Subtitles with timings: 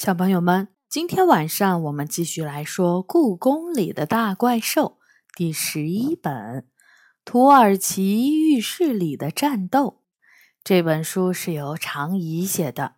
[0.00, 4.96] 小朋友们，今天晚上我们继续来说《故宫里的大怪兽》
[5.36, 6.32] 第十一本
[7.24, 9.82] 《土耳其浴室里的战斗》。
[10.62, 12.94] 这本书是由常怡写的，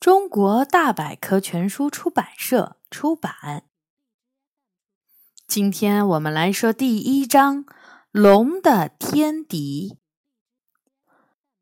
[0.00, 3.62] 中国大百科全书出版社出版。
[5.46, 7.64] 今天我们来说第一章
[8.10, 9.96] 《龙的天敌》。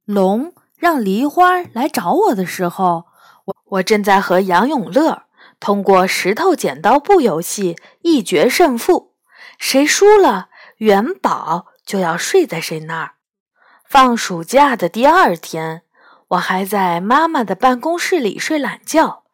[0.07, 3.10] 龙让梨花来找我的时候。
[3.71, 5.25] 我正在和杨永乐
[5.61, 9.15] 通过石头剪刀布游戏一决胜负，
[9.59, 13.13] 谁输了，元宝就要睡在谁那儿。
[13.85, 15.83] 放暑假的第二天，
[16.29, 19.25] 我还在妈妈的办公室里睡懒觉，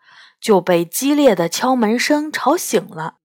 [0.41, 3.17] 就被激烈的敲门声吵醒了。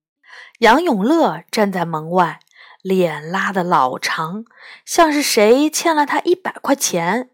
[0.60, 2.40] 杨永乐站在门外，
[2.82, 4.44] 脸拉得老长，
[4.84, 7.30] 像是谁欠了他一百块钱。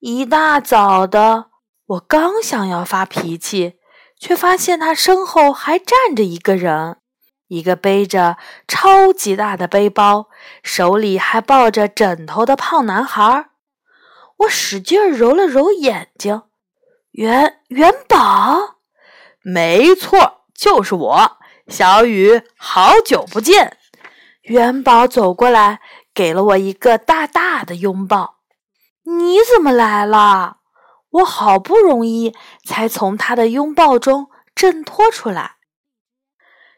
[0.00, 1.46] 一大早的。
[1.88, 3.78] 我刚想要发脾气，
[4.20, 6.98] 却发现他身后还站着一个人，
[7.46, 8.36] 一个背着
[8.66, 10.28] 超级大的背包、
[10.62, 13.48] 手里还抱着枕头的胖男孩。
[14.40, 16.42] 我使劲揉了揉眼睛，
[17.12, 18.76] 元元宝，
[19.42, 23.78] 没错，就是我，小雨，好久不见。
[24.42, 25.80] 元宝走过来，
[26.12, 28.40] 给了我一个大大的拥抱。
[29.04, 30.57] 你怎么来了？
[31.10, 35.56] 我好不容易才从他的拥抱中挣脱出来。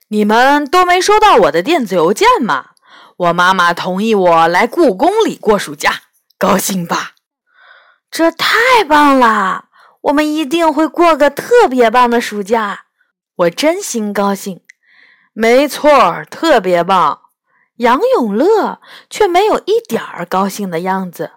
[0.09, 2.71] 你们都没收到我的电子邮件吗？
[3.17, 6.03] 我妈妈同意我来故宫里过暑假，
[6.39, 7.13] 高兴吧？
[8.11, 9.67] 这太棒了！
[10.01, 12.87] 我们一定会过个特别棒的暑假。
[13.37, 14.63] 我真心高兴。
[15.33, 17.21] 没错，特别棒。
[17.77, 21.33] 杨永乐却没有一点儿高兴的样子。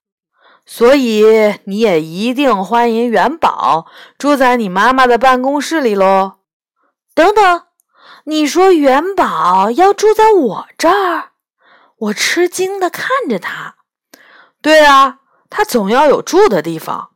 [0.66, 3.86] 所以你也一定欢迎元宝
[4.18, 6.40] 住在你妈妈的办公室里喽。
[7.14, 7.64] 等等，
[8.24, 11.32] 你说元宝要住在我这儿？
[11.98, 13.76] 我吃惊地看着他。
[14.62, 17.10] 对啊，他总要有住的地方。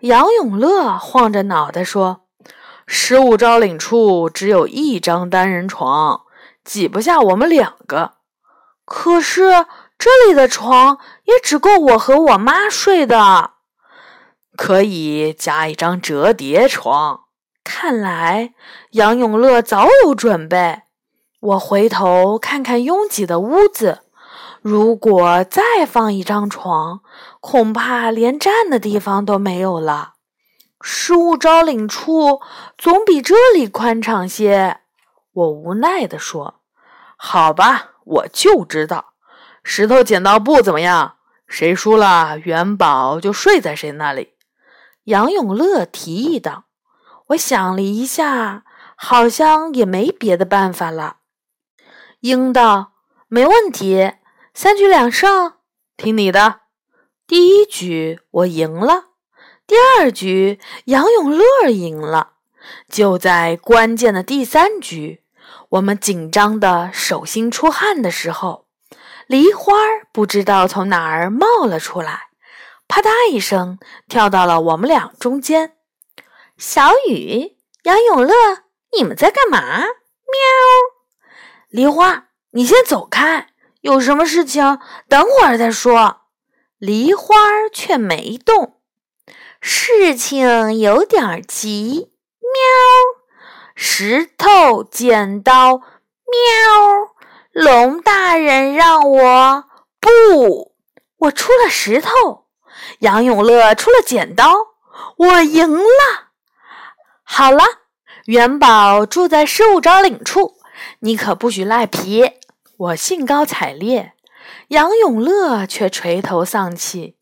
[0.00, 2.22] 杨永乐晃着脑袋说
[2.86, 6.22] ：“失物招领处只有一张单人床，
[6.64, 8.14] 挤不下我们两个。
[8.86, 9.66] 可是……”
[9.98, 13.52] 这里的床也只够我和我妈睡的，
[14.56, 17.20] 可以加一张折叠床。
[17.64, 18.54] 看来
[18.92, 20.82] 杨永乐早有准备。
[21.40, 24.02] 我回头看看拥挤的屋子，
[24.62, 27.00] 如果再放一张床，
[27.40, 30.14] 恐怕连站的地方都没有了。
[30.80, 32.40] 失物招领处
[32.76, 34.80] 总比这里宽敞些。
[35.32, 36.60] 我无奈地说
[37.16, 39.14] ：“好吧，我就知道。”
[39.68, 41.16] 石头剪刀布怎么样？
[41.48, 44.34] 谁输了，元宝就睡在谁那里。
[45.04, 46.66] 杨永乐提议道。
[47.26, 48.62] 我想了一下，
[48.94, 51.16] 好像也没别的办法了。
[52.20, 52.92] 应道
[53.26, 54.12] ：“没问题，
[54.54, 55.54] 三局两胜，
[55.96, 56.60] 听你的。”
[57.26, 59.06] 第一局我赢了，
[59.66, 62.34] 第二局杨永乐赢了。
[62.88, 65.24] 就在关键的第三局，
[65.70, 68.65] 我们紧张的手心出汗的时候。
[69.26, 69.74] 梨花
[70.12, 72.28] 不知道从哪儿冒了出来，
[72.86, 73.78] 啪嗒一声
[74.08, 75.76] 跳到了我们俩中间。
[76.56, 78.34] 小雨、杨永乐，
[78.96, 79.58] 你们在干嘛？
[79.78, 79.88] 喵！
[81.68, 83.48] 梨花，你先走开，
[83.80, 84.78] 有什么事情
[85.08, 86.20] 等会儿再说。
[86.78, 87.34] 梨花
[87.72, 88.80] 却没动，
[89.60, 92.12] 事情有点急。
[92.40, 93.24] 喵！
[93.74, 97.15] 石头剪刀，喵！
[97.56, 99.64] 龙大人让我
[99.98, 100.74] 不，
[101.16, 102.44] 我出了石头，
[102.98, 104.52] 杨永乐出了剪刀，
[105.16, 106.32] 我赢了。
[107.22, 107.64] 好了，
[108.26, 110.58] 元宝住在失物招领处，
[110.98, 112.32] 你可不许赖皮。
[112.76, 114.12] 我兴高采烈，
[114.68, 117.16] 杨永乐却垂头丧气。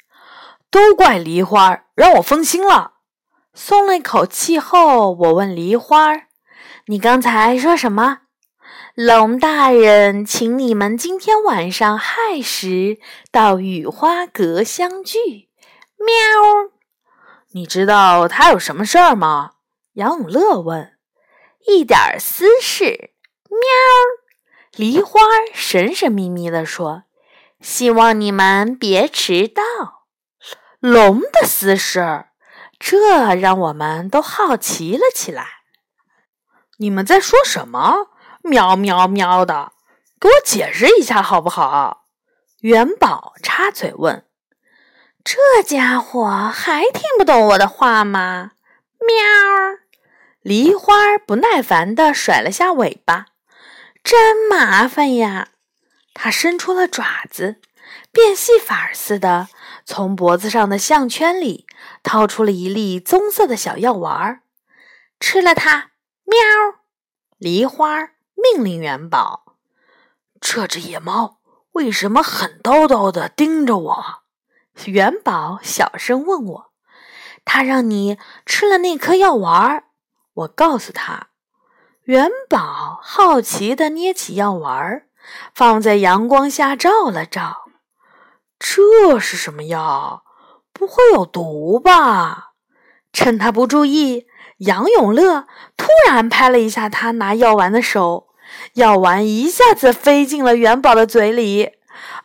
[0.68, 2.94] 都怪梨花，让我分心了。
[3.54, 6.10] 松了一口气后，我问梨花
[6.86, 8.22] ：“你刚才说什么？”
[8.94, 13.00] 龙大人，请你们今天晚上亥时
[13.32, 15.48] 到雨花阁相聚。
[15.98, 16.70] 喵！
[17.54, 19.54] 你知道他有什么事儿吗？
[19.94, 20.96] 杨永乐问。
[21.66, 23.10] 一点私事。
[23.50, 23.58] 喵！
[24.76, 25.20] 梨花
[25.52, 27.02] 神神秘秘地说
[27.60, 29.62] ：“希望你们别迟到。”
[30.78, 32.26] 龙的私事，
[32.78, 35.48] 这让我们都好奇了起来。
[36.76, 38.10] 你们在说什么？
[38.44, 39.72] 喵喵喵的，
[40.20, 42.04] 给我解释一下好不好？
[42.60, 44.26] 元宝插嘴问
[45.24, 48.52] ：“这家伙还听不懂我的话吗？”
[49.00, 49.78] 喵！
[50.42, 53.28] 梨花不耐烦地甩了下尾巴，
[54.02, 55.48] 真麻烦呀！
[56.12, 57.56] 它伸出了爪子，
[58.12, 59.48] 变戏法似的
[59.86, 61.66] 从脖子上的项圈里
[62.02, 64.42] 掏出了一粒棕色的小药丸，
[65.18, 65.92] 吃了它。
[66.24, 66.38] 喵！
[67.38, 68.10] 梨花
[68.52, 69.56] 命令元宝
[70.40, 71.38] ：“这只野猫
[71.72, 74.04] 为什么狠叨叨地盯着我？”
[74.86, 76.72] 元宝小声问我
[77.44, 79.84] ：“他让你吃了那颗药丸？”
[80.34, 81.28] 我告诉他，
[82.02, 85.06] 元宝好奇地捏起药丸，
[85.54, 87.66] 放在阳光下照了照。
[88.58, 90.24] 这是什么药？
[90.72, 92.54] 不会有毒吧？
[93.12, 94.26] 趁他不注意，
[94.56, 95.46] 杨永乐
[95.76, 98.26] 突然拍了一下他拿药丸的手，
[98.74, 101.72] 药丸一下子飞进了元宝的嘴里。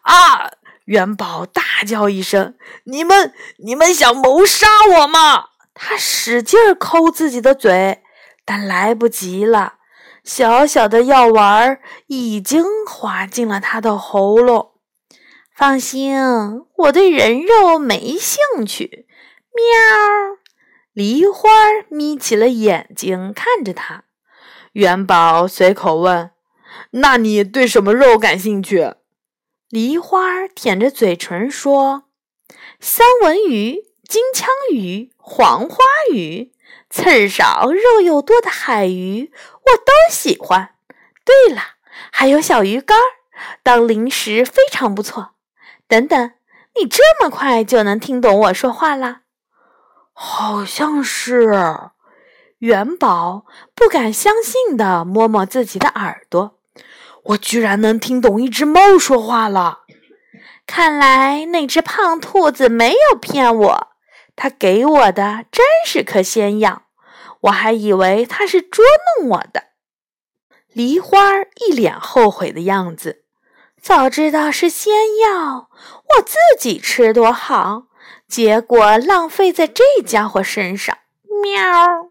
[0.01, 0.51] 啊！
[0.85, 2.55] 元宝大叫一声
[2.85, 4.67] ：“你们，你们想谋杀
[4.97, 8.01] 我吗？”他使劲抠自己的嘴，
[8.43, 9.75] 但来不及了。
[10.23, 14.71] 小小的药丸已经滑进了他的喉咙。
[15.55, 16.17] 放心，
[16.75, 19.05] 我对人肉没兴趣。
[19.53, 20.37] 喵！
[20.91, 21.49] 梨花
[21.89, 24.05] 眯起了眼睛看着他。
[24.73, 26.31] 元宝随口问
[26.91, 28.93] ：“那你对什么肉感兴趣？”
[29.69, 32.03] 梨花舔着嘴唇说
[32.79, 35.77] ：“三文鱼。”金枪鱼、黄花
[36.11, 36.51] 鱼、
[36.89, 40.73] 刺少肉又多的海鱼，我都喜欢。
[41.23, 41.61] 对了，
[42.11, 42.97] 还有小鱼干，
[43.61, 45.35] 当零食非常不错。
[45.87, 46.31] 等等，
[46.81, 49.19] 你这么快就能听懂我说话了？
[50.11, 51.51] 好像是。
[52.59, 56.59] 元宝不敢相信地摸摸自己的耳朵，
[57.23, 59.79] 我居然能听懂一只猫说话了。
[60.65, 63.87] 看来那只胖兔子没有骗我。
[64.35, 66.83] 它给我的真是颗仙药，
[67.41, 68.85] 我还以为它是捉
[69.19, 69.63] 弄我的。
[70.71, 71.17] 梨花
[71.67, 73.23] 一脸后悔的样子，
[73.81, 75.69] 早知道是仙药，
[76.17, 77.87] 我自己吃多好，
[78.27, 80.97] 结果浪费在这家伙身上。
[81.41, 82.08] 喵！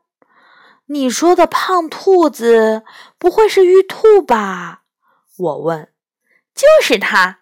[0.91, 2.83] 你说的胖兔子
[3.19, 4.83] 不会是玉兔吧？
[5.39, 5.93] 我问。
[6.55, 7.41] 就是他。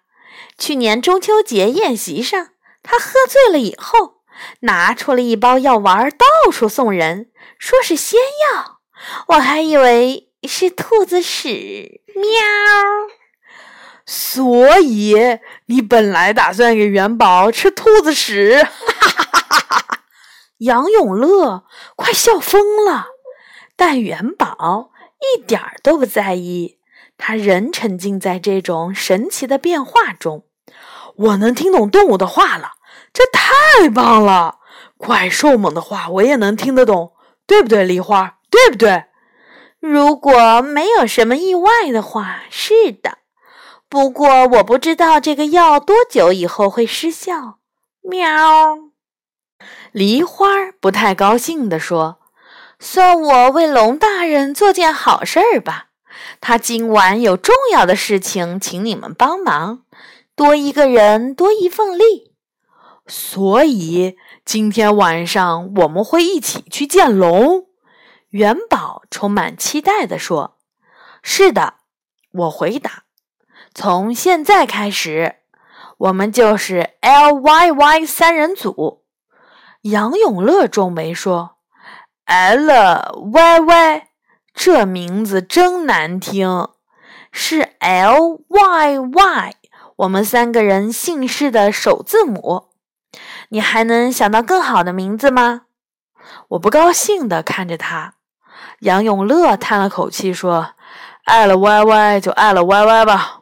[0.58, 2.50] 去年中秋节宴席上，
[2.82, 4.16] 他喝醉了以后。
[4.60, 8.80] 拿出了一包药丸，到处送人，说是仙药。
[9.28, 12.02] 我还以为是兔子屎。
[12.14, 12.24] 喵！
[14.04, 15.14] 所以
[15.66, 18.62] 你本来打算给元宝吃兔子屎？
[18.62, 18.70] 哈
[19.00, 20.00] 哈哈哈哈哈！
[20.58, 21.64] 杨永乐
[21.96, 23.06] 快笑疯了，
[23.76, 24.90] 但元宝
[25.20, 26.78] 一点儿都不在意，
[27.18, 30.44] 他仍沉浸在这种神奇的变化中。
[31.16, 32.72] 我能听懂动物的话了。
[33.12, 34.58] 这太棒了！
[34.98, 37.14] 怪兽们的话我也能听得懂，
[37.46, 38.38] 对不对，梨花？
[38.50, 39.04] 对不对？
[39.80, 43.18] 如果没有什么意外的话，是的。
[43.88, 47.58] 不过我不知道这个药多久以后会失效。
[48.02, 48.78] 喵！
[49.92, 50.46] 梨花
[50.80, 52.18] 不太高兴地说
[52.78, 55.86] ：“算我为龙大人做件好事儿吧。
[56.40, 59.82] 他今晚有重要的事情，请你们帮忙。
[60.34, 62.34] 多一个人，多一份力。”
[63.08, 67.66] 所以今天晚上我们会一起去见龙。
[68.30, 70.58] 元宝充满期待地说
[71.22, 71.74] ：“是的。”
[72.32, 73.04] 我回答
[73.72, 75.36] ：“从现在开始，
[75.98, 79.04] 我们就是 L Y Y 三人组。”
[79.82, 81.55] 杨永乐皱眉说
[82.26, 82.70] ：“L
[83.32, 84.08] Y Y
[84.52, 86.68] 这名字真难听，
[87.32, 89.54] 是 L Y Y，
[89.96, 92.68] 我们三个人姓氏的首字母。”
[93.50, 95.62] 你还能想到更好的名字吗？
[96.48, 98.14] 我不高兴地看着他。
[98.80, 100.74] 杨永乐叹了口气说
[101.24, 103.40] ：“爱了 Y Y 就爱了 Y Y 吧。”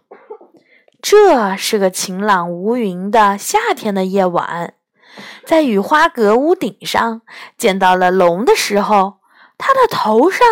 [1.00, 4.74] 这是个晴朗无云的夏天的夜晚，
[5.46, 7.22] 在雨花阁屋顶上
[7.58, 9.20] 见到了龙的时候，
[9.58, 10.46] 他的头上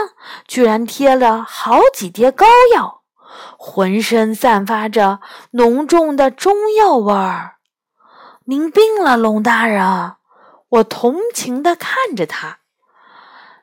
[0.46, 3.02] 居然贴了好几叠膏药，
[3.56, 5.20] 浑身散发着
[5.52, 7.56] 浓重的中药味儿。
[8.44, 10.14] 您病了，龙大人。
[10.68, 12.60] 我同情地看着他。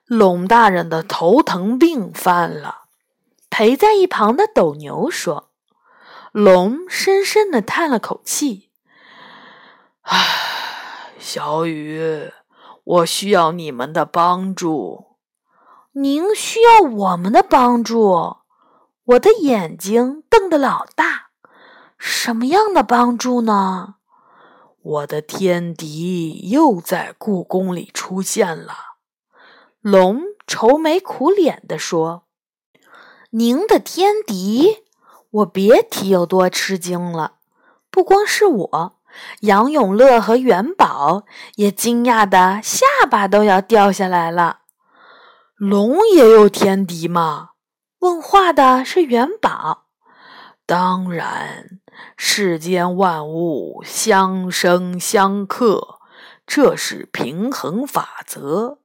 [0.05, 2.83] 龙大人的头疼病犯了。
[3.49, 5.49] 陪在一旁的斗牛说。
[6.31, 8.69] 龙深深地叹了口气
[10.03, 10.17] ：“唉，
[11.21, 12.31] 小雨，
[12.85, 15.17] 我需要你们的帮助。
[15.91, 18.37] 您需要我们的帮助？
[19.03, 21.31] 我的眼睛瞪得老大。
[21.97, 23.95] 什么样的帮助呢？”
[24.81, 28.73] 我的天敌又在故宫里出现了。
[29.81, 32.23] 龙愁眉苦脸地说
[33.31, 34.85] ：“您的天敌？
[35.31, 37.33] 我别提有多吃惊了。
[37.91, 38.98] 不光是我，
[39.41, 44.59] 杨永乐和元宝也惊讶的下巴都要掉下来了。
[45.55, 47.49] 龙也有天敌吗？”
[47.99, 49.87] 问话的是元宝。
[50.65, 51.81] 当然，
[52.15, 55.99] 世间万物相生相克，
[56.45, 58.79] 这是平衡法则。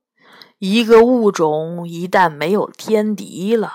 [0.58, 3.72] 一个物种一旦没有天敌了，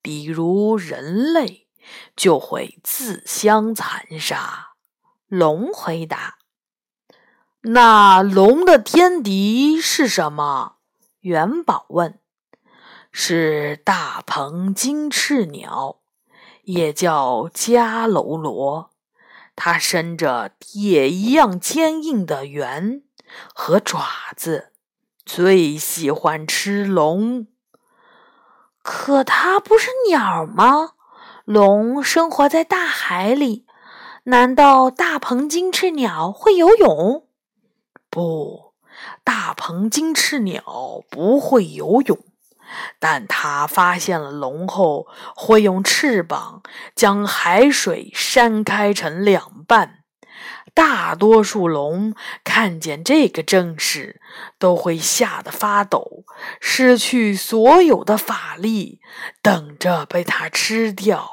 [0.00, 1.68] 比如人类，
[2.16, 4.71] 就会自相残杀。
[5.32, 6.34] 龙回答
[7.72, 10.74] ：“那龙的天敌是什么？”
[11.20, 12.18] 元宝问
[13.10, 16.00] ：“是大鹏金翅鸟。”
[16.64, 18.90] 也叫迦楼罗，
[19.56, 23.02] 它伸着铁一样坚硬的圆
[23.54, 24.04] 和爪
[24.36, 24.72] 子，
[25.24, 27.46] 最喜欢吃龙。
[28.82, 30.90] 可它不是鸟吗？
[31.46, 33.66] 龙生活在大海里，
[34.24, 37.26] 难道大鹏金翅鸟会游泳？
[38.08, 38.74] 不，
[39.24, 42.18] 大鹏金翅鸟不会游泳。
[43.00, 46.62] 但它发现了龙后，会用翅膀
[46.94, 50.04] 将海水扇开成两半。
[50.72, 52.14] 大多数龙
[52.44, 54.20] 看见这个阵势，
[54.58, 56.24] 都会吓得发抖，
[56.60, 59.00] 失去所有的法力，
[59.42, 61.28] 等着被它吃掉。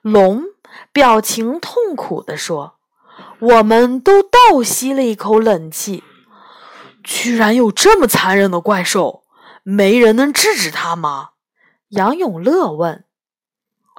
[0.00, 0.44] 龙
[0.92, 2.74] 表情痛苦地说
[3.40, 6.04] ：“我们都倒吸了一口冷气，
[7.02, 9.24] 居然有这么残忍的怪兽！”
[9.62, 11.30] 没人能制止他吗？
[11.90, 13.04] 杨永乐问。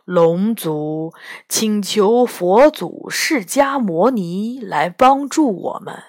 [0.06, 1.14] 龙族
[1.48, 6.02] 请求佛祖释迦摩尼来帮助我们。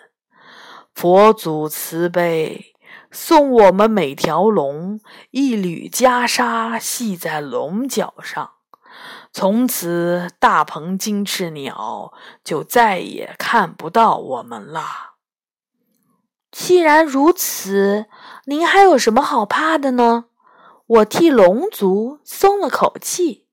[0.94, 2.74] 佛祖慈悲，
[3.10, 4.98] 送我们每条龙
[5.30, 8.52] 一缕袈裟，系在龙角上。
[9.32, 12.12] 从此，大鹏金翅鸟
[12.44, 15.14] 就再也看不到我们了。
[16.50, 18.06] 既然如此，
[18.44, 20.26] 您还有什么好怕的呢？
[20.86, 23.46] 我替龙族松了口气。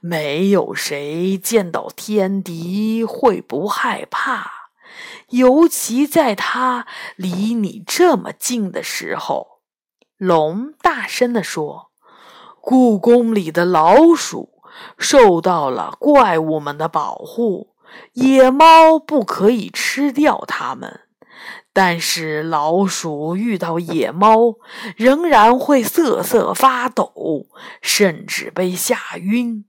[0.00, 4.50] 没有谁见到天敌会不害怕，
[5.28, 9.60] 尤其在他离你这么近的时候。
[10.18, 11.90] 龙大声地说
[12.60, 14.59] ：“故宫里的老鼠
[14.98, 17.74] 受到了怪物们的保护，
[18.12, 21.00] 野猫不可以吃掉它们。”
[21.72, 24.56] 但是老鼠遇到野猫，
[24.96, 27.46] 仍然会瑟瑟发抖，
[27.80, 29.64] 甚至被吓晕。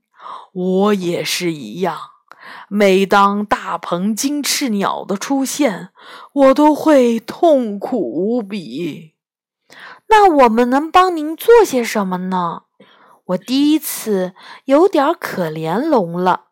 [0.52, 1.96] 我也是一样。
[2.68, 5.90] 每当大鹏金翅鸟的出现，
[6.32, 9.14] 我都会痛苦无比。
[10.08, 12.62] 那我们能帮您做些什么呢？
[13.24, 16.46] 我第一次有点可怜龙了。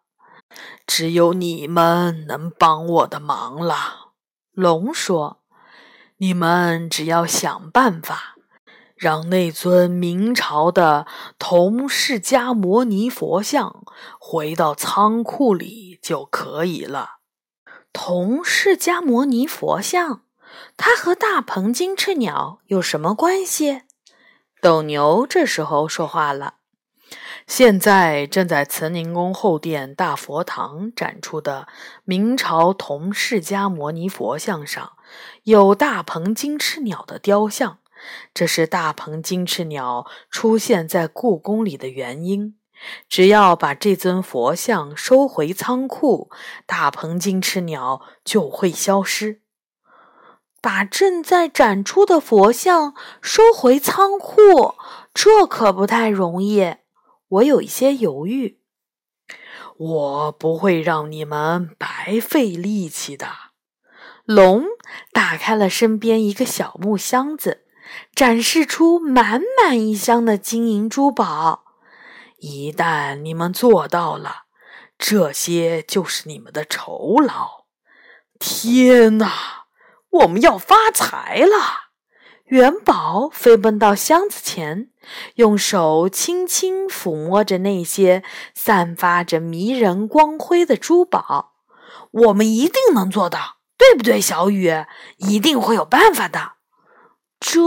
[0.87, 4.12] 只有你们能帮我的忙了。
[4.53, 5.39] 龙说。
[6.23, 8.35] 你们只要想办法，
[8.95, 11.07] 让那尊明朝的
[11.39, 13.83] 铜释迦摩尼佛像
[14.19, 17.21] 回到仓库里就可以了。
[17.91, 20.25] 铜释迦摩尼佛像，
[20.77, 23.85] 它和大鹏金翅鸟有什么关系？
[24.61, 26.57] 斗牛这时候说话了。
[27.50, 31.66] 现在正在慈宁宫后殿大佛堂展出的
[32.04, 34.92] 明朝铜释迦摩尼佛像上，
[35.42, 37.78] 有大鹏金翅鸟的雕像。
[38.33, 42.54] 这是大鹏金翅鸟出现在故宫里的原因。
[43.09, 46.30] 只要把这尊佛像收回仓库，
[46.66, 49.40] 大鹏金翅鸟就会消失。
[50.62, 54.76] 把正在展出的佛像收回仓库，
[55.12, 56.76] 这可不太容易。
[57.31, 58.61] 我有一些犹豫，
[59.77, 63.29] 我不会让你们白费力气的。
[64.25, 64.65] 龙
[65.13, 67.65] 打开了身边一个小木箱子，
[68.15, 71.65] 展示出满满一箱的金银珠宝。
[72.39, 74.47] 一旦你们做到了，
[74.99, 77.67] 这些就是你们的酬劳。
[78.41, 79.67] 天哪，
[80.11, 81.90] 我们要发财了！
[82.50, 84.88] 元宝飞奔到箱子前，
[85.37, 91.52] 用手轻轻抚摸着那些散发着迷人光辉的珠宝。
[92.11, 94.85] 我们一定能做到，对不对，小雨？
[95.19, 96.54] 一定会有办法的。
[97.38, 97.61] 这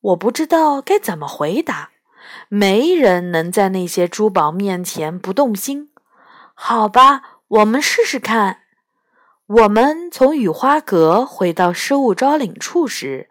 [0.00, 1.90] 我不知道该怎么回答。
[2.48, 5.90] 没人能在那些珠宝面前不动心。
[6.52, 8.62] 好吧，我们试试看。
[9.46, 13.28] 我们从雨花阁回到失物招领处时。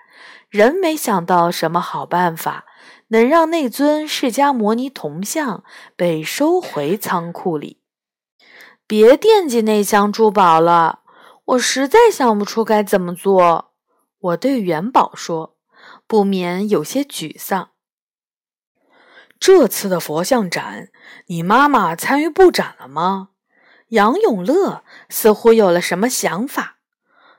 [0.50, 2.66] 仍没想到什么好办法，
[3.08, 5.64] 能让那尊释迦摩尼铜像
[5.96, 7.82] 被收回仓库里。
[8.86, 11.02] 别惦记那箱珠宝了，
[11.46, 13.74] 我实在想不出该怎么做。
[14.20, 15.58] 我对元宝说，
[16.08, 17.72] 不免有些沮丧。
[19.40, 20.90] 这次的佛像展，
[21.28, 23.30] 你妈妈参与布展了吗？
[23.90, 26.78] 杨永乐似乎有了什么想法。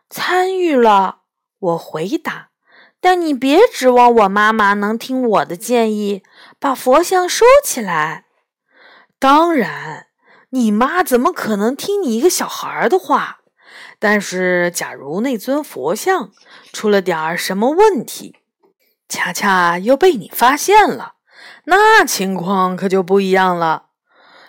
[0.08, 1.22] 参与了，
[1.58, 2.47] 我回答。
[3.00, 6.22] 但你别指望我妈妈能听我的建议，
[6.58, 8.24] 把佛像收起来。
[9.18, 10.06] 当然，
[10.50, 13.38] 你妈怎么可能听你一个小孩的话？
[13.98, 16.30] 但是，假如那尊佛像
[16.72, 18.36] 出了点儿什么问题，
[19.08, 21.14] 恰恰又被你发现了，
[21.64, 23.86] 那情况可就不一样了。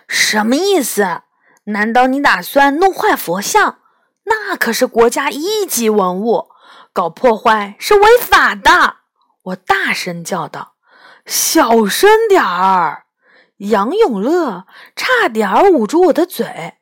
[0.06, 1.22] 什么意思？
[1.64, 3.78] 难道你打算弄坏佛像？
[4.24, 6.49] 那可是国家一级文物。
[6.92, 8.96] 搞破坏是违法的！
[9.42, 10.74] 我大声叫道
[11.24, 13.04] ：“小声点儿！”
[13.58, 14.66] 杨永乐
[14.96, 16.74] 差点捂住我的嘴。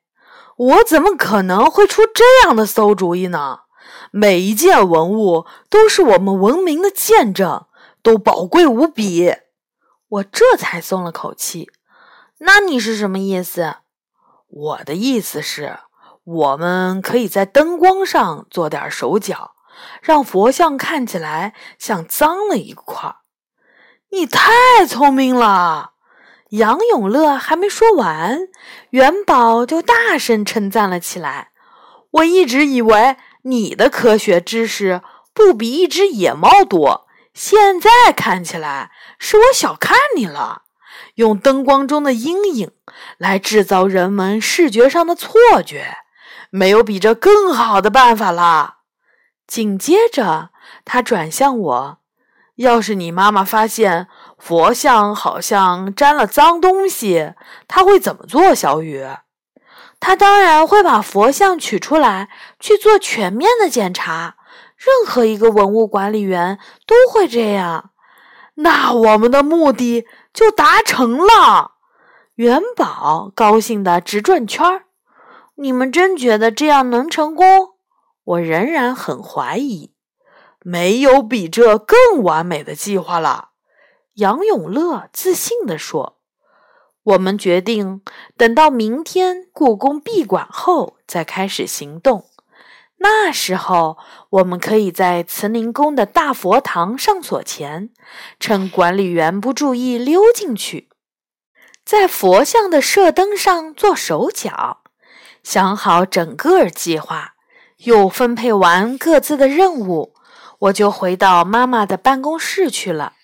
[0.56, 3.60] 我怎么可能会出这样的馊主意呢？
[4.10, 7.66] 每一件文物都是我们文明的见证，
[8.02, 9.34] 都宝贵无比。
[10.08, 11.70] 我这才松了口气。
[12.38, 13.76] 那你是什么意思？
[14.46, 15.80] 我的意思是，
[16.24, 19.52] 我们可以在灯光上做点手脚。
[20.00, 23.16] 让佛像看起来像脏了一块。
[24.10, 25.92] 你太聪明了！
[26.50, 28.48] 杨永乐还没说完，
[28.90, 31.50] 元宝就大声称赞了起来。
[32.12, 35.02] 我一直以为你的科学知识
[35.34, 40.62] 不比一只野猫多，现在看起来是我小看你了。
[41.16, 42.70] 用灯光中的阴影
[43.18, 45.98] 来制造人们视觉上的错觉，
[46.48, 48.77] 没有比这更好的办法了。
[49.48, 50.50] 紧接着，
[50.84, 51.98] 他转向我
[52.56, 54.06] ：“要是你妈妈发现
[54.38, 57.32] 佛像好像沾了脏东西，
[57.66, 59.04] 她会怎么做？”小雨，
[59.98, 62.28] 他当然会把佛像取出来
[62.60, 64.36] 去做全面的检查。
[64.76, 67.90] 任何一个文物管理员都会这样。
[68.56, 71.72] 那我们的目的就达成了。
[72.34, 74.82] 元宝高兴的直转圈儿。
[75.56, 77.77] 你们真觉得这样能成功？
[78.28, 79.94] 我仍然很怀疑，
[80.60, 83.52] 没有比这更完美的计划了。
[84.14, 86.18] 杨永乐自信地说
[87.04, 88.02] ：“我们决定
[88.36, 92.26] 等到明天故宫闭馆后再开始行动。
[92.98, 93.96] 那时候，
[94.28, 97.88] 我们可以在慈宁宫的大佛堂上锁前，
[98.38, 100.90] 趁管理员不注意溜进去，
[101.82, 104.82] 在佛像的射灯上做手脚。
[105.42, 107.36] 想好整个计划。”
[107.84, 110.14] 又分配完各自的任务，
[110.58, 113.14] 我就回到妈妈的办公室去了。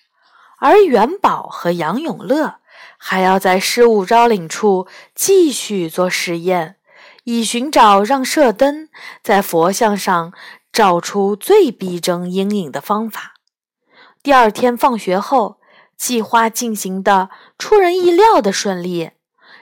[0.59, 2.55] 而元宝和杨永乐
[2.97, 6.77] 还要在失物招领处继续做实验，
[7.25, 8.87] 以寻找让射灯
[9.21, 10.33] 在佛像上
[10.71, 13.33] 照出最逼真阴影的方法。
[14.23, 15.59] 第二天放学后，
[15.97, 19.11] 计划进行的出人意料的顺利。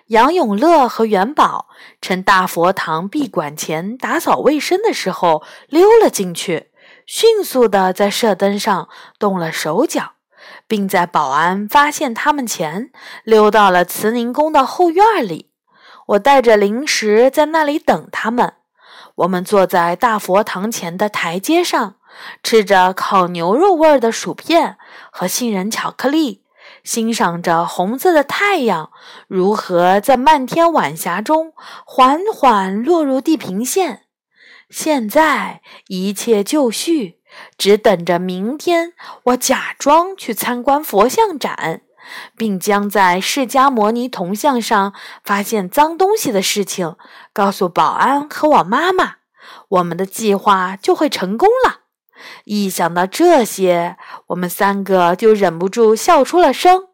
[0.08, 1.68] 杨永乐和元宝
[2.02, 6.72] 趁大佛堂闭馆前打扫卫生的时候溜了进去，
[7.06, 10.14] 迅速地在射灯上动了手脚，
[10.68, 12.92] 并在保安发现他们前
[13.24, 15.52] 溜到了慈宁宫的后院里。
[16.08, 18.56] 我带着零食在那里等他们。
[19.16, 21.96] 我们坐在大佛堂前的台阶上，
[22.44, 24.78] 吃着烤牛肉味的薯片
[25.12, 26.43] 和杏仁巧克力。
[26.84, 28.92] 欣赏着红色的太阳
[29.28, 31.54] 如何在漫天晚霞中
[31.86, 34.02] 缓缓落入地平线。
[34.70, 37.20] 现在一切就绪，
[37.58, 38.94] 只等着明天
[39.26, 41.82] 我假装去参观佛像展，
[42.36, 44.94] 并将在释迦摩尼铜像上
[45.24, 46.96] 发现脏东西的事情
[47.32, 49.18] 告诉保安和我妈妈，
[49.70, 51.83] 我们的计划就会成功了。
[52.46, 56.90] 一想到这些，我们三个就忍不住笑出了声。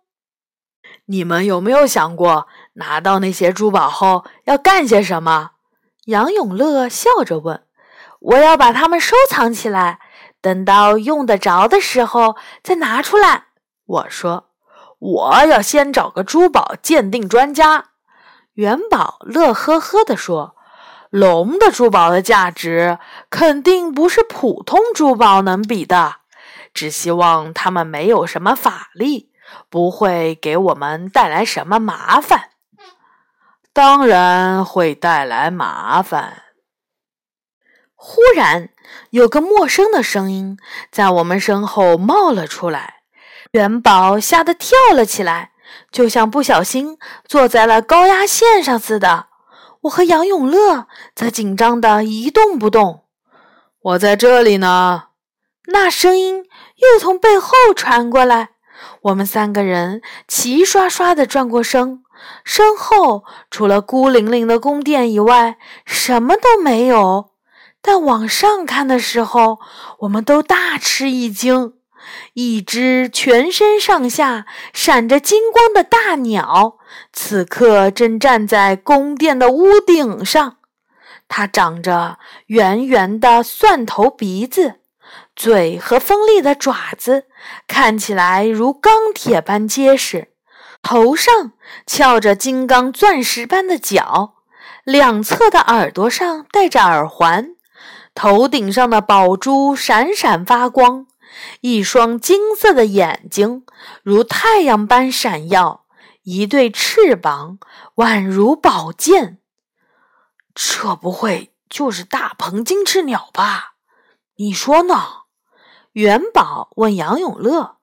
[1.06, 5.52] 你们有没有想过，拿到那些珠宝后要干些什么？
[6.06, 7.64] 杨永乐笑着问。
[8.20, 10.00] 我要把它们收藏起来，
[10.40, 13.46] 等到用得着的时候再拿出来。
[13.86, 14.50] 我说，
[15.00, 17.90] 我要先找个珠宝鉴定专家。
[18.54, 20.56] 元宝乐呵呵地说。
[21.10, 26.18] 龙的珠宝的价值肯定不是普通珠宝能比的，
[26.74, 29.32] 只希望他们没有什么法力，
[29.70, 32.50] 不会给我们带来什么麻烦。
[33.74, 36.44] 当然会带来麻烦。
[37.96, 38.70] 忽然，
[39.10, 40.58] 有个陌生的声音
[40.92, 43.02] 在我们身后冒了出来，
[43.52, 45.54] 元宝吓得跳了起来，
[45.92, 49.29] 就像不小心坐在了高压线上似的。
[49.82, 53.06] 我和杨永乐则紧张的一动不动。
[53.82, 55.06] 我在这里呢。
[55.72, 56.46] 那声音
[56.78, 58.50] 又从背后传过来。
[59.02, 62.02] 我们三个人齐刷刷的转过身，
[62.44, 67.32] 身后除了孤零零的宫殿以外，什么都没有。
[67.82, 69.60] 但往上看的时候，
[70.00, 71.74] 我们都大吃一惊。
[72.34, 76.78] 一只全身上下闪着金光的大鸟，
[77.12, 80.58] 此刻正站在宫殿的屋顶上。
[81.28, 84.80] 它长着圆圆的蒜头鼻子，
[85.36, 87.26] 嘴和锋利的爪子
[87.68, 90.30] 看起来如钢铁般结实。
[90.82, 91.52] 头上
[91.86, 94.36] 翘着金刚钻石般的角，
[94.84, 97.50] 两侧的耳朵上戴着耳环。
[98.16, 101.06] 头顶上的宝珠闪闪发光，
[101.62, 103.66] 一双金色的眼睛
[104.04, 105.86] 如太阳般闪耀，
[106.24, 107.60] 一对翅膀
[107.96, 109.40] 宛如宝剑。
[110.54, 113.76] 这不会就是大鹏金翅鸟吧？
[114.36, 114.96] 你说呢？
[115.94, 117.78] 元宝问杨永乐。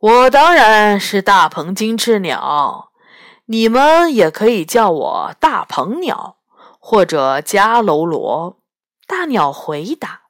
[0.00, 2.92] 我当然是大鹏金翅鸟，
[3.46, 6.36] 你们也可以叫我大鹏鸟
[6.78, 8.58] 或者迦楼罗。
[9.06, 10.23] 大鸟回答：“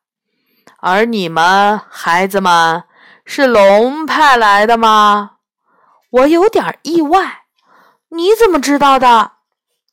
[0.86, 2.84] 而你们孩子们
[3.24, 5.36] 是龙派来的吗？”
[6.12, 7.44] 我有点意外。
[8.10, 9.32] 你怎么知道的？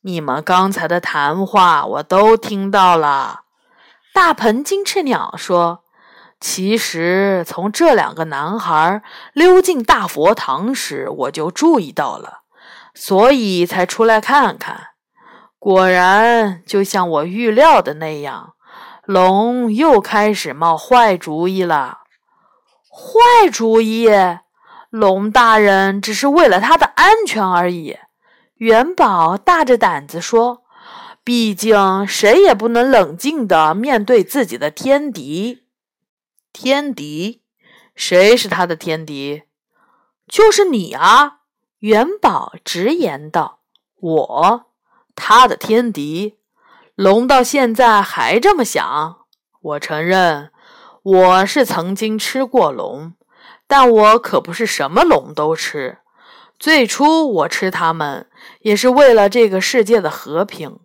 [0.02, 3.40] 你们刚才的谈话我都听到了。
[4.12, 5.82] 大鹏金翅鸟说
[6.38, 9.02] ：“其实从这两个男孩
[9.32, 12.42] 溜进大佛堂时，我就注意到了，
[12.94, 14.88] 所以才出来看看。
[15.58, 18.52] 果然，就像我预料的那样。”
[19.04, 22.02] 龙又开始冒坏主意了。
[22.88, 24.08] 坏主意？
[24.90, 27.96] 龙大人只是为了他的安全而已。
[28.56, 30.62] 元宝大着胆子说
[31.24, 35.64] ：“毕竟谁也不能冷静地面对自己的天敌。”
[36.52, 37.42] 天敌？
[37.96, 39.44] 谁是他的天敌？
[40.28, 41.38] 就是你啊！
[41.78, 43.60] 元宝直言道
[43.98, 44.66] ：“我，
[45.16, 46.38] 他的天敌。”
[46.94, 49.16] 龙到现在还这么想。
[49.62, 50.50] 我承认，
[51.02, 53.14] 我是曾经吃过龙，
[53.66, 55.98] 但我可不是什么龙都吃。
[56.58, 58.28] 最初我吃它们，
[58.60, 60.80] 也是为了这个世界的和平，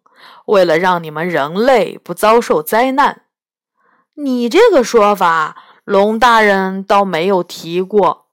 [0.45, 3.23] 为了让你们人类不遭受灾难。
[4.15, 8.27] 你这个说法，龙大人倒没有提过。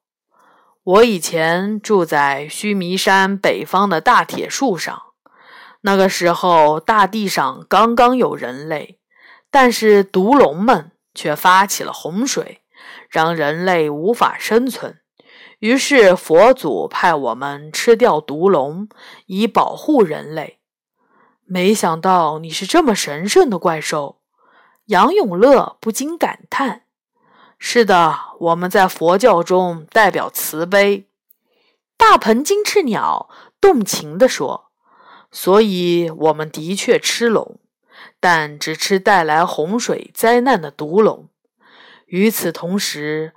[0.85, 5.03] 我以前住在须弥山北方的大铁树上。
[5.87, 9.01] 那个时候，大地上刚刚有人类，
[9.51, 12.63] 但是毒龙们却发起了洪水，
[13.11, 15.01] 让人类无法生存。
[15.59, 18.89] 于是佛祖派我们吃掉毒龙，
[19.27, 20.59] 以保护人类。
[21.45, 24.23] 没想到你是这么神圣的怪兽，
[24.87, 26.85] 杨永乐不禁感叹
[27.61, 31.11] ：“是的，我们在佛教中代表慈悲。”
[31.99, 33.29] 大鹏金翅鸟
[33.61, 34.71] 动情地说。
[35.37, 37.59] 所以，我们的确吃龙，
[38.21, 41.29] 但只吃带来洪水灾难的毒龙。
[42.07, 43.33] 与此同时，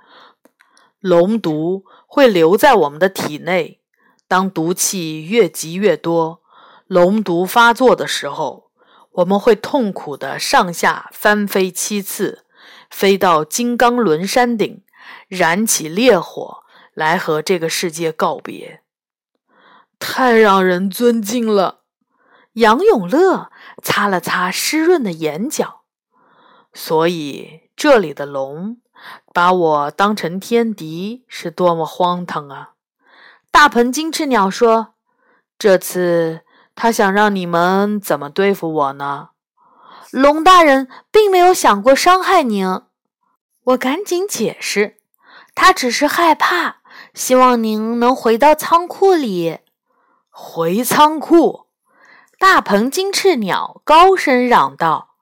[1.00, 3.80] 龙毒会留在我们的体内。
[4.28, 6.40] 当毒气越积越多，
[6.86, 8.70] 龙毒发作的时候，
[9.10, 12.44] 我们会痛苦的上下翻飞七次，
[12.88, 14.84] 飞到金刚轮山顶，
[15.26, 16.58] 燃起烈火，
[16.94, 18.82] 来和这个世界告别。
[19.98, 21.80] 太让人尊敬了。
[22.58, 23.52] 杨永乐
[23.84, 25.82] 擦了擦湿润的眼角，
[26.72, 28.78] 所以这里的龙
[29.32, 32.72] 把我当成天敌，是多么荒唐啊！
[33.52, 34.94] 大鹏金翅鸟说
[35.56, 36.40] ：“这次
[36.74, 39.28] 他想让你们怎么对付我呢？”
[40.10, 42.66] 龙大人并没有想过伤害您，
[43.62, 44.96] 我赶紧解释
[45.54, 46.78] ：“他只是害怕，
[47.14, 49.60] 希望您能回到仓库里。”
[50.28, 51.67] 回仓库。
[52.40, 55.16] 大鹏金翅鸟高声嚷道：“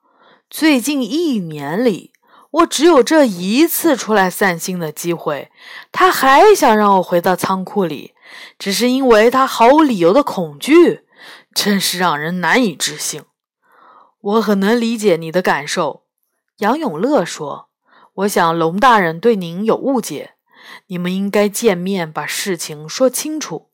[0.51, 2.13] 最近一年里，
[2.51, 5.49] 我只有这一次出来散心的机会。
[5.91, 8.13] 他还想让我回到仓库里，
[8.59, 11.05] 只是因为他毫无理由的恐惧，
[11.55, 13.23] 真是让人难以置信。”
[14.21, 16.03] 我很能理解你的感受，
[16.59, 17.69] 杨永乐说
[18.13, 20.35] ：“我想龙大人对您有误解，
[20.85, 23.66] 你们应该见面把事情说清楚。”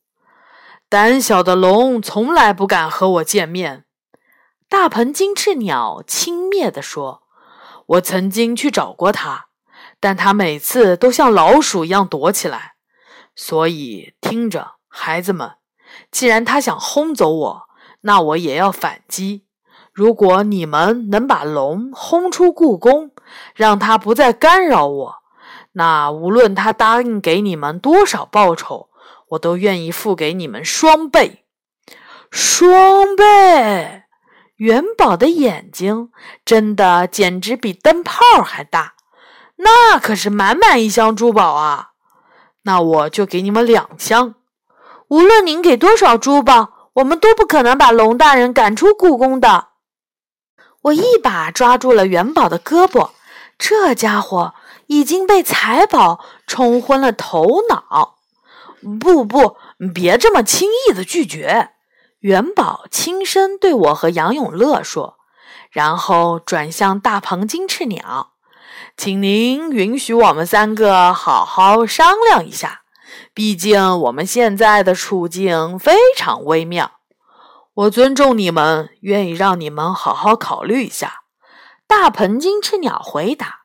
[0.93, 3.85] 胆小的龙从来不敢和我见面。”
[4.69, 7.23] 大鹏金翅鸟轻蔑地说
[7.97, 9.47] ，“我曾经去找过他，
[9.99, 12.75] 但他每次都像老鼠一样躲起来。
[13.35, 15.53] 所以，听着，孩子们，
[16.11, 17.61] 既然他想轰走我，
[18.01, 19.47] 那我也要反击。
[19.91, 23.09] 如果你们能把龙轰出故宫，
[23.55, 25.15] 让他不再干扰我，
[25.71, 28.89] 那无论他答应给你们多少报酬，
[29.33, 31.45] 我都愿意付给你们双倍。
[32.31, 34.03] 双倍！
[34.55, 36.09] 元宝的眼睛
[36.45, 38.93] 真的简直比灯泡还大，
[39.57, 41.91] 那可是满满一箱珠宝啊！
[42.63, 44.35] 那我就给你们两箱。
[45.09, 49.69] 无论您给多少珠宝，我们都不可能把龙大人赶出故宫的。
[50.83, 53.11] 我一把抓住了元宝的胳膊，
[53.57, 54.53] 这家伙
[54.87, 58.12] 已经被财宝冲昏了头脑。
[58.99, 59.57] 不不，
[59.93, 61.71] 别这么轻易的拒绝！
[62.19, 65.17] 元宝轻声对我和杨永乐说，
[65.71, 68.33] 然后转向大鹏金翅鸟。
[68.95, 72.83] 请您允许我们三个好好商量一下，
[73.33, 76.91] 毕竟我们现在的处境非常微妙。
[77.73, 81.21] 我尊重你们，愿意让你们好好考虑一下。
[81.87, 83.61] 大鹏金翅鸟回答：“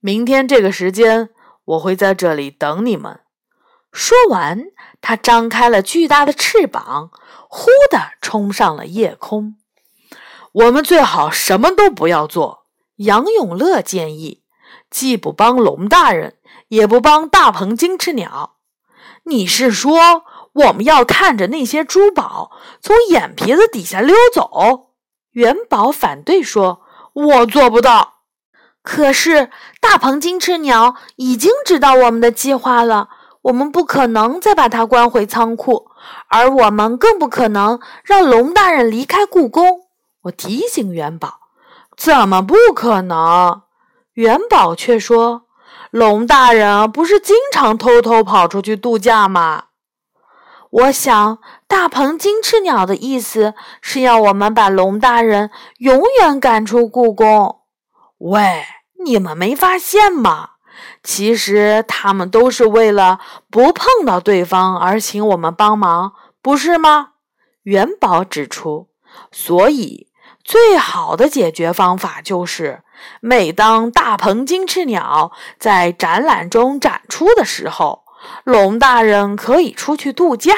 [0.00, 1.30] 明天这个时间，
[1.64, 3.20] 我会在这里等你们。”
[3.92, 4.66] 说完，
[5.00, 7.10] 它张开了巨大的翅膀，
[7.48, 9.56] 呼的冲上了夜空。
[10.52, 14.42] 我们最好什么都不要做，杨永乐建议。
[14.90, 18.56] 既不帮龙大人，也不帮大鹏金翅鸟。
[19.24, 24.94] 你是说我们要看着那些珠宝从眼皮子底下溜走？
[25.32, 26.80] 元宝反对说
[27.12, 28.22] ：“我做不到。”
[28.82, 33.10] 可是大鹏金翅鸟已经知道我们的计划了，
[33.42, 35.86] 我们不可能再把它关回仓库，
[36.28, 39.82] 而我们更不可能让龙大人离开故宫。
[40.22, 41.40] 我提醒元宝
[41.96, 43.62] ：“怎么不可能？”
[44.14, 45.42] 元宝却说
[45.90, 49.64] ：“龙大人不是经常偷偷跑出去度假吗？”
[50.70, 57.60] 我想，大鹏金翅鸟的意思是要我们把龙大人永远赶出故宫。
[58.18, 58.64] 喂，
[59.02, 60.50] 你们没发现吗？
[61.08, 63.18] 其实他们都是为了
[63.50, 67.12] 不碰到对方而请我们帮忙，不是吗？
[67.62, 68.90] 元宝指出，
[69.32, 70.08] 所以
[70.44, 72.82] 最好的解决方法就是。
[73.22, 78.02] 每当大鹏金翅鸟在展览中展出的时候，
[78.44, 80.52] 龙大人可以出去度假。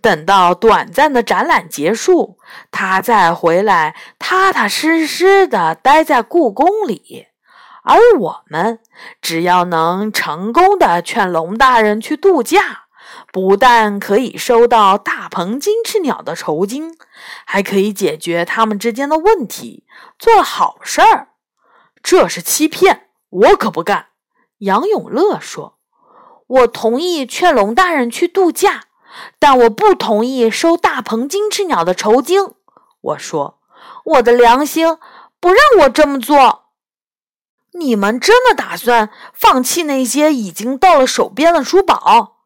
[0.00, 2.38] 等到短暂的展览结束，
[2.70, 7.31] 他再回来，踏踏实实的待在故宫里。
[7.82, 8.78] 而我们
[9.20, 12.84] 只要能成功的劝龙大人去度假，
[13.32, 16.96] 不但可以收到大鹏金翅鸟的酬金，
[17.44, 19.84] 还可以解决他们之间的问题，
[20.18, 21.28] 做好事儿。
[22.02, 24.06] 这是欺骗，我可不干。
[24.58, 25.78] 杨永乐说
[26.46, 28.84] ：“我同意劝龙大人去度假，
[29.40, 32.40] 但我不同意收大鹏金翅鸟的酬金。”
[33.02, 33.58] 我说
[34.04, 34.96] ：“我的良心
[35.40, 36.60] 不让我这么做。”
[37.78, 42.38] 你们真的打算放弃那些已经到了手边的珠宝？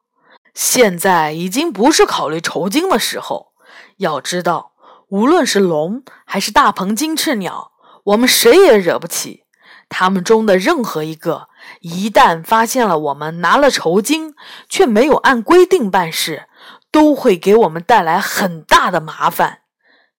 [0.55, 3.53] 现在已经不是考虑酬金的时候。
[3.99, 4.73] 要知道，
[5.09, 7.73] 无论是龙还是大鹏金翅鸟，
[8.05, 9.45] 我们谁也惹不起。
[9.89, 11.49] 他们中的任何一个，
[11.81, 14.35] 一旦发现了我们拿了酬金
[14.69, 16.49] 却没有按规定办事，
[16.91, 19.61] 都会给我们带来很大的麻烦。”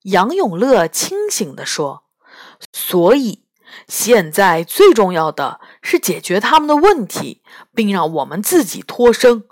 [0.03, 2.03] 杨永乐清醒地说。
[2.73, 3.43] “所以，
[3.87, 7.41] 现在最重要的是解决他们的问题，
[7.73, 9.43] 并让我们自己脱身。”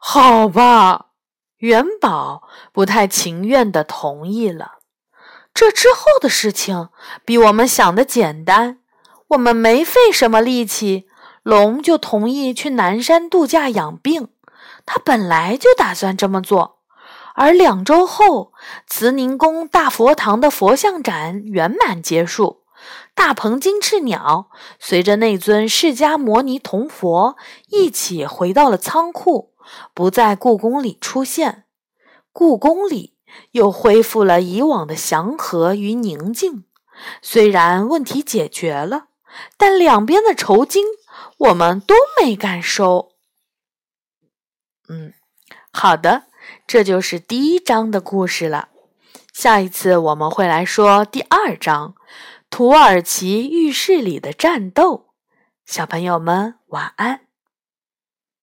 [0.00, 1.08] 好吧，
[1.58, 4.78] 元宝不太情愿地同意了。
[5.52, 6.88] 这之后的事情
[7.24, 8.78] 比我们想的简单。
[9.28, 11.06] 我们没费什么力气，
[11.42, 14.28] 龙就同意去南山度假养病。
[14.86, 16.78] 他本来就打算这么做。
[17.34, 18.52] 而两周后，
[18.86, 22.59] 慈宁宫大佛堂的佛像展圆满结束。
[23.14, 27.36] 大鹏金翅鸟随着那尊释迦摩尼铜佛
[27.68, 29.54] 一起回到了仓库，
[29.94, 31.64] 不在故宫里出现。
[32.32, 33.16] 故宫里
[33.52, 36.64] 又恢复了以往的祥和与宁静。
[37.22, 39.06] 虽然问题解决了。
[39.56, 40.84] 但两边的酬金
[41.38, 43.12] 我们都没敢收。
[44.88, 45.14] 嗯，
[45.72, 46.24] 好的，
[46.66, 48.70] 这就是第一章的故事了。
[49.32, 51.94] 下一次我们会来说第二章
[52.50, 54.94] 《土耳其浴室里的战斗》。
[55.64, 57.29] 小朋友们晚安。